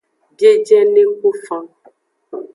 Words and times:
Biejene 0.35 1.03
ku 1.17 1.29
fan. 1.43 1.65